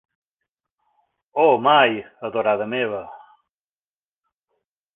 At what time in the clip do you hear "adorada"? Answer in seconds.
2.29-2.65